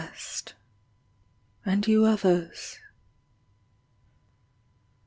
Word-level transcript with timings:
Rest. 0.03 0.55
And 1.63 1.85
you 1.87 2.05
others 2.05 2.79